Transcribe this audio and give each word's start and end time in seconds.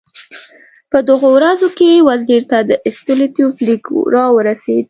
په 0.91 0.97
دغو 1.07 1.27
ورځو 1.37 1.67
کې 1.77 2.05
وزیر 2.09 2.41
ته 2.51 2.57
د 2.69 2.71
ستولیتوف 2.97 3.53
لیک 3.67 3.85
راورسېد. 4.13 4.79